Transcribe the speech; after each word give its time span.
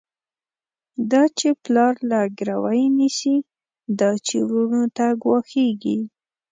دا 1.11 1.23
چی 1.37 1.49
پلار 1.63 1.93
له 2.09 2.19
ګروی 2.39 2.81
نيسی، 2.97 3.35
دا 3.99 4.11
چی 4.25 4.37
وروڼو 4.47 4.83
ته 4.97 5.05
ګواښيږی 5.23 5.97